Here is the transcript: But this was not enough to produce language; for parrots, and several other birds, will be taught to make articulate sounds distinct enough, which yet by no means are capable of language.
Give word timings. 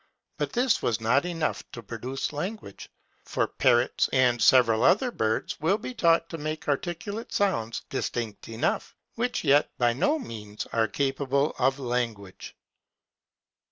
But 0.37 0.53
this 0.53 0.81
was 0.81 0.99
not 0.99 1.25
enough 1.27 1.63
to 1.73 1.83
produce 1.83 2.33
language; 2.33 2.89
for 3.23 3.45
parrots, 3.45 4.09
and 4.11 4.41
several 4.41 4.81
other 4.83 5.11
birds, 5.11 5.59
will 5.59 5.77
be 5.77 5.93
taught 5.93 6.27
to 6.31 6.39
make 6.39 6.67
articulate 6.67 7.31
sounds 7.31 7.83
distinct 7.91 8.49
enough, 8.49 8.95
which 9.13 9.43
yet 9.43 9.69
by 9.77 9.93
no 9.93 10.17
means 10.17 10.65
are 10.73 10.87
capable 10.87 11.53
of 11.59 11.77
language. 11.77 12.55